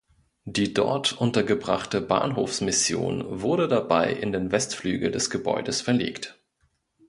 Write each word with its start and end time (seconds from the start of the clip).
Die 0.45 0.73
dort 0.73 1.13
untergebrachte 1.13 2.01
Bahnhofsmission 2.01 3.39
wurde 3.43 3.67
dabei 3.67 4.11
in 4.11 4.31
den 4.31 4.51
Westflügel 4.51 5.11
des 5.11 5.29
Gebäudes 5.29 5.81
verlegt. 5.81 6.39